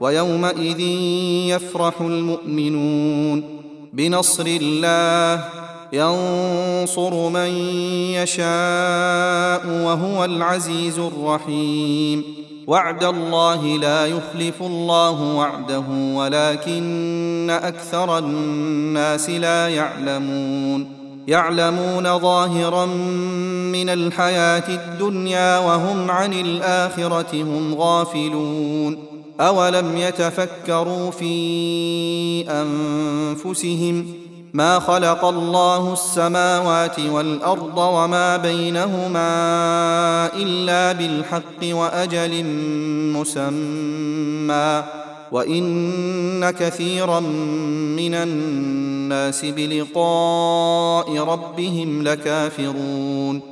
[0.00, 0.80] ويومئذ
[1.50, 3.44] يفرح المؤمنون
[3.92, 5.44] بنصر الله
[5.92, 7.48] ينصر من
[8.16, 12.24] يشاء وهو العزيز الرحيم.
[12.66, 21.02] وعد الله لا يخلف الله وعده ولكن أكثر الناس لا يعلمون.
[21.28, 22.86] يعلمون ظاهرا
[23.72, 29.11] من الحياة الدنيا وهم عن الآخرة هم غافلون.
[29.42, 31.34] اولم يتفكروا في
[32.50, 34.06] انفسهم
[34.52, 39.26] ما خلق الله السماوات والارض وما بينهما
[40.34, 42.44] الا بالحق واجل
[43.16, 44.84] مسمى
[45.32, 53.51] وان كثيرا من الناس بلقاء ربهم لكافرون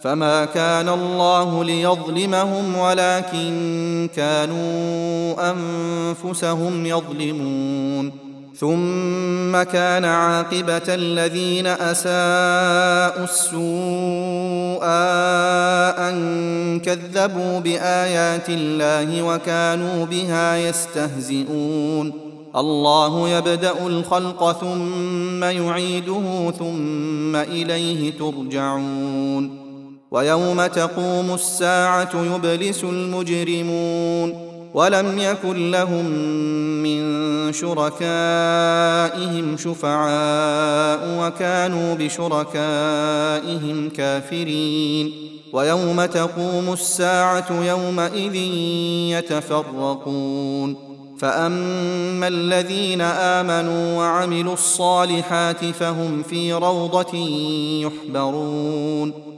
[0.00, 8.28] فما كان الله ليظلمهم ولكن كانوا أنفسهم يظلمون.
[8.58, 14.84] ثم كان عاقبة الذين أساءوا السوء
[16.08, 22.12] أن كذبوا بآيات الله وكانوا بها يستهزئون.
[22.56, 29.67] الله يبدأ الخلق ثم يعيده ثم إليه ترجعون.
[30.10, 36.04] ويوم تقوم الساعة يبلس المجرمون ولم يكن لهم
[36.82, 37.96] من شركائهم
[39.56, 45.12] شفعاء وكانوا بشركائهم كافرين.
[45.52, 48.34] ويوم تقوم الساعة يومئذ
[49.14, 50.76] يتفرقون.
[51.18, 57.16] فأما الذين آمنوا وعملوا الصالحات فهم في روضة
[57.86, 59.37] يحبرون.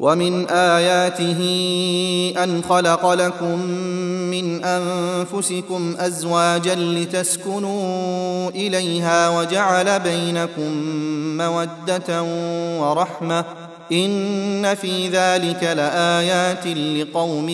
[0.00, 1.40] ومن آياته
[2.44, 3.60] أن خلق لكم
[4.30, 10.72] من أنفسكم أزواجا لتسكنوا إليها وجعل بينكم
[11.36, 12.22] مودة
[12.80, 13.44] ورحمة
[13.92, 17.48] إن في ذلك لآيات لقوم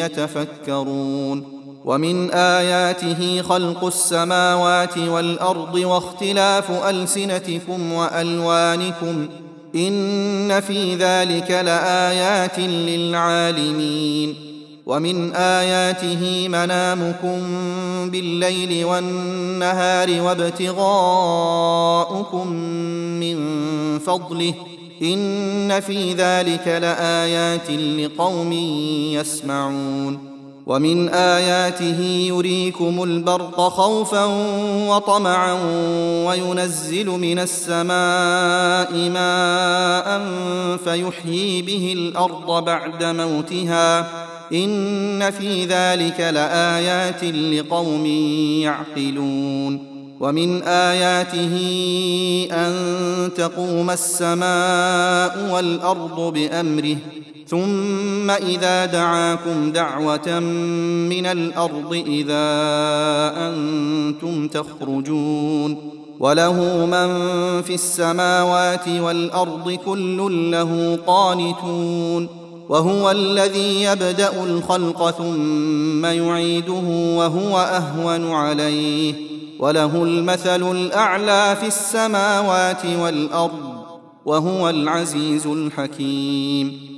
[0.00, 9.28] يتفكرون ومن آياته خلق السماوات والأرض واختلاف ألسنتكم وألوانكم
[9.74, 14.34] إن في ذلك لآيات للعالمين.
[14.86, 17.40] ومن آياته منامكم
[18.10, 22.52] بالليل والنهار وابتغاؤكم
[23.20, 23.38] من
[23.98, 24.54] فضله.
[25.02, 28.52] إن في ذلك لآيات لقوم
[29.12, 30.27] يسمعون.
[30.68, 34.24] ومن آياته يريكم البرق خوفا
[34.88, 35.52] وطمعا
[36.26, 40.20] وينزل من السماء ماء
[40.84, 44.06] فيحيي به الأرض بعد موتها
[44.52, 48.06] إن في ذلك لآيات لقوم
[48.62, 51.54] يعقلون ومن آياته
[52.52, 52.72] أن
[53.36, 56.96] تقوم السماء والأرض بأمره
[57.48, 60.40] ثم إذا دعاكم دعوة
[61.08, 62.44] من الأرض إذا
[63.48, 67.08] أنتم تخرجون وله من
[67.62, 72.28] في السماوات والأرض كل له قانتون
[72.68, 79.14] وهو الذي يبدأ الخلق ثم يعيده وهو أهون عليه
[79.58, 83.78] وله المثل الأعلى في السماوات والأرض
[84.24, 86.97] وهو العزيز الحكيم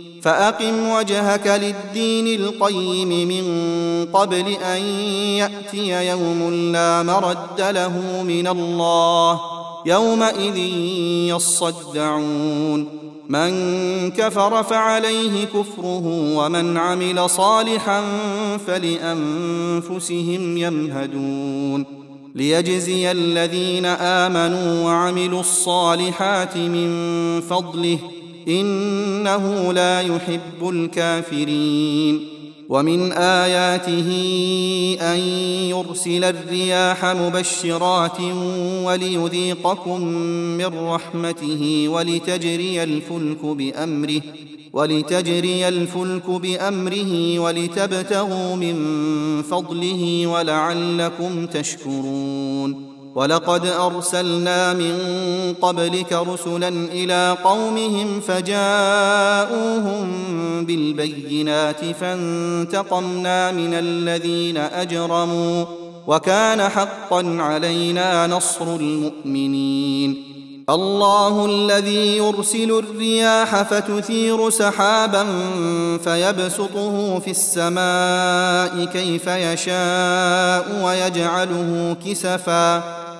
[0.21, 3.45] فأقم وجهك للدين القيم من
[4.13, 4.81] قبل أن
[5.37, 9.41] يأتي يوم لا مرد له من الله
[9.85, 10.57] يومئذ
[11.35, 13.01] يصدعون.
[13.29, 18.03] من كفر فعليه كفره ومن عمل صالحا
[18.67, 22.01] فلأنفسهم يمهدون.
[22.35, 27.97] ليجزي الذين آمنوا وعملوا الصالحات من فضله
[28.47, 32.41] إنه لا يحب الكافرين.
[32.71, 34.09] ومن آياته
[35.01, 35.19] أن
[35.69, 38.17] يرسل الرياح مبشرات
[38.83, 40.01] وليذيقكم
[40.57, 44.21] من رحمته ولتجري الفلك بأمره
[44.73, 48.75] ولتجري الفلك بأمره ولتبتغوا من
[49.41, 52.90] فضله ولعلكم تشكرون.
[53.15, 54.97] ولقد أرسلنا من
[55.61, 60.07] قبلك رسلا إلى قومهم فجاءوهم
[60.65, 65.65] بالبينات فانتقمنا من الذين أجرموا
[66.07, 70.31] وكان حقا علينا نصر المؤمنين.
[70.69, 75.25] الله الذي يرسل الرياح فتثير سحابا
[76.03, 83.00] فيبسطه في السماء كيف يشاء ويجعله كسفا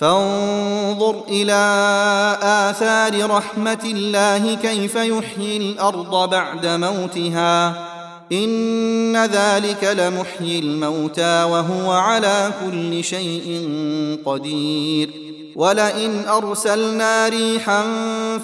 [0.00, 1.52] فانظر إلى
[2.42, 7.68] آثار رحمة الله كيف يحيي الأرض بعد موتها.
[8.32, 13.68] إن ذلك لمحيي الموتى وهو على كل شيء
[14.26, 15.10] قدير.
[15.56, 17.82] ولئن أرسلنا ريحا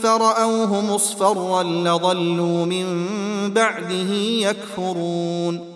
[0.03, 2.87] فرأوه مصفرا لظلوا من
[3.55, 5.76] بعده يكفرون.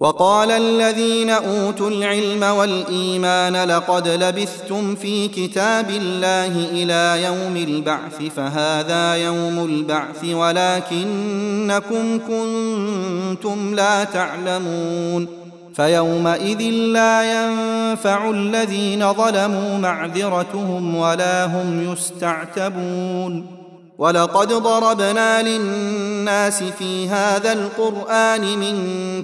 [0.00, 9.64] وقال الذين أوتوا العلم والإيمان لقد لبثتم في كتاب الله إلى يوم البعث فهذا يوم
[9.64, 15.28] البعث ولكنكم كنتم لا تعلمون.
[15.74, 23.59] فيومئذ لا ينفع الذين ظلموا معذرتهم ولا هم يستعتبون.
[24.00, 28.74] ولقد ضربنا للناس في هذا القرآن من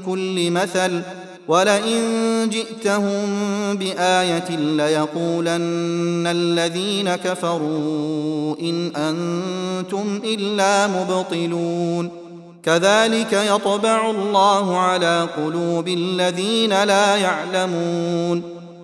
[0.06, 1.02] كل مثل
[1.48, 2.00] ولئن
[2.48, 3.26] جئتهم
[3.76, 12.10] بآية ليقولن الذين كفروا إن أنتم إلا مبطلون.
[12.62, 18.55] كذلك يطبع الله على قلوب الذين لا يعلمون.